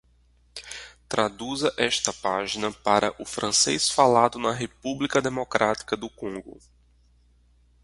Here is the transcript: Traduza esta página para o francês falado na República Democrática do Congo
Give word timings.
Traduza 1.07 1.71
esta 1.77 2.11
página 2.11 2.71
para 2.71 3.13
o 3.21 3.23
francês 3.23 3.87
falado 3.87 4.39
na 4.39 4.51
República 4.51 5.21
Democrática 5.21 5.95
do 5.95 6.09
Congo 6.09 6.57